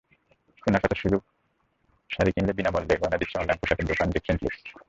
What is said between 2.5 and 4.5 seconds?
বিনা মূল্যে গয়না দিচ্ছে অনলাইন পোশাকের দোকান ডিফারেন্ট